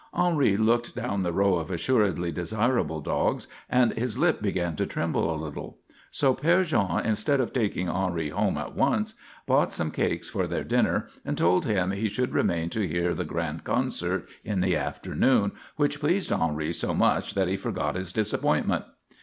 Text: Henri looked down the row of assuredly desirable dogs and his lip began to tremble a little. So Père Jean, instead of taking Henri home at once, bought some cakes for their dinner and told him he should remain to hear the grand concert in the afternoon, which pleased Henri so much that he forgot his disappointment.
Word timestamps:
Henri 0.15 0.57
looked 0.57 0.95
down 0.95 1.21
the 1.21 1.31
row 1.31 1.57
of 1.57 1.69
assuredly 1.69 2.31
desirable 2.31 3.01
dogs 3.01 3.47
and 3.69 3.93
his 3.93 4.17
lip 4.17 4.41
began 4.41 4.75
to 4.75 4.87
tremble 4.87 5.31
a 5.31 5.37
little. 5.39 5.77
So 6.09 6.33
Père 6.33 6.65
Jean, 6.65 7.05
instead 7.05 7.39
of 7.39 7.53
taking 7.53 7.87
Henri 7.87 8.29
home 8.29 8.57
at 8.57 8.73
once, 8.73 9.13
bought 9.45 9.71
some 9.71 9.91
cakes 9.91 10.27
for 10.27 10.47
their 10.47 10.63
dinner 10.63 11.07
and 11.23 11.37
told 11.37 11.67
him 11.67 11.91
he 11.91 12.09
should 12.09 12.33
remain 12.33 12.71
to 12.71 12.87
hear 12.87 13.13
the 13.13 13.25
grand 13.25 13.63
concert 13.63 14.25
in 14.43 14.61
the 14.61 14.75
afternoon, 14.75 15.51
which 15.75 15.99
pleased 15.99 16.31
Henri 16.31 16.73
so 16.73 16.95
much 16.95 17.35
that 17.35 17.47
he 17.47 17.55
forgot 17.55 17.93
his 17.93 18.11
disappointment. 18.11 18.85